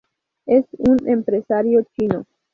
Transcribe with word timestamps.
Es 0.47 0.65
un 0.79 0.97
empresario 1.07 1.83
chino. 1.95 2.25